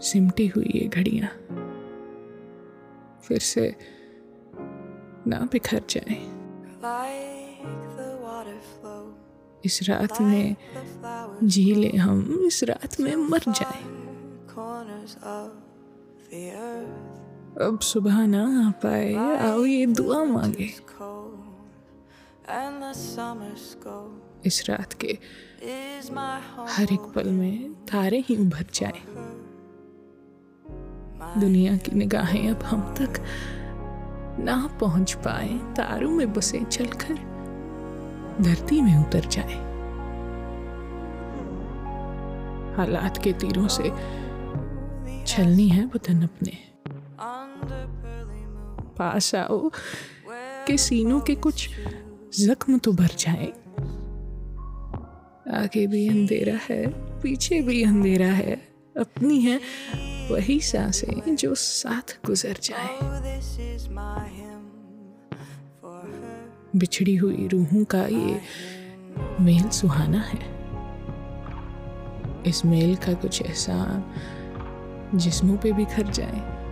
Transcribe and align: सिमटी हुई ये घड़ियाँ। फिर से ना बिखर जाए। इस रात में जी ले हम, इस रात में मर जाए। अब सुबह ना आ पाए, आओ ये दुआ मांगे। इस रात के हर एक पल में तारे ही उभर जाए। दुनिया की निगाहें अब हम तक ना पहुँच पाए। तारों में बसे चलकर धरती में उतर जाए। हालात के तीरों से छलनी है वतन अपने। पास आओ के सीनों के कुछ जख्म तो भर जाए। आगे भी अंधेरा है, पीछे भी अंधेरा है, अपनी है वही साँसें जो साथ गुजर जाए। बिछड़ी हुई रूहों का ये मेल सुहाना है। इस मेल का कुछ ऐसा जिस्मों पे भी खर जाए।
सिमटी 0.00 0.46
हुई 0.46 0.70
ये 0.74 0.88
घड़ियाँ। 0.88 1.28
फिर 3.22 3.38
से 3.38 3.76
ना 5.26 5.48
बिखर 5.52 5.82
जाए। 5.90 6.16
इस 9.64 9.82
रात 9.82 10.20
में 10.20 10.56
जी 11.42 11.74
ले 11.74 11.96
हम, 11.96 12.44
इस 12.46 12.64
रात 12.64 13.00
में 13.00 13.16
मर 13.16 13.40
जाए। 13.48 13.82
अब 17.66 17.78
सुबह 17.80 18.26
ना 18.26 18.68
आ 18.68 18.70
पाए, 18.70 19.14
आओ 19.14 19.64
ये 19.64 19.86
दुआ 19.86 20.24
मांगे। 20.24 20.72
इस 24.46 24.64
रात 24.70 24.92
के 24.92 25.18
हर 26.68 26.92
एक 26.92 27.12
पल 27.14 27.28
में 27.28 27.72
तारे 27.72 28.18
ही 28.18 28.36
उभर 28.36 28.66
जाए। 28.74 29.02
दुनिया 31.22 31.76
की 31.76 31.96
निगाहें 31.96 32.48
अब 32.50 32.62
हम 32.62 32.80
तक 32.98 33.20
ना 34.38 34.56
पहुँच 34.80 35.12
पाए। 35.12 35.48
तारों 35.48 36.10
में 36.10 36.32
बसे 36.32 36.60
चलकर 36.60 37.14
धरती 38.40 38.80
में 38.80 38.96
उतर 38.96 39.26
जाए। 39.26 39.54
हालात 42.76 43.22
के 43.24 43.32
तीरों 43.32 43.68
से 43.68 43.90
छलनी 45.26 45.68
है 45.68 45.84
वतन 45.86 46.22
अपने। 46.22 46.58
पास 48.98 49.34
आओ 49.34 49.70
के 50.66 50.76
सीनों 50.76 51.20
के 51.20 51.34
कुछ 51.34 51.68
जख्म 52.40 52.78
तो 52.78 52.92
भर 52.92 53.10
जाए। 53.18 53.52
आगे 55.54 55.86
भी 55.86 56.08
अंधेरा 56.08 56.58
है, 56.68 56.86
पीछे 57.20 57.60
भी 57.62 57.82
अंधेरा 57.84 58.26
है, 58.26 58.54
अपनी 58.96 59.40
है 59.40 59.60
वही 60.30 60.60
साँसें 60.60 61.36
जो 61.36 61.54
साथ 61.54 62.18
गुजर 62.26 62.56
जाए। 62.62 62.98
बिछड़ी 66.76 67.16
हुई 67.16 67.48
रूहों 67.48 67.84
का 67.84 68.02
ये 68.02 68.40
मेल 69.40 69.68
सुहाना 69.68 70.20
है। 70.20 70.56
इस 72.46 72.64
मेल 72.64 72.96
का 72.96 73.12
कुछ 73.12 73.42
ऐसा 73.42 74.04
जिस्मों 75.14 75.56
पे 75.56 75.72
भी 75.72 75.84
खर 75.84 76.10
जाए। 76.10 76.65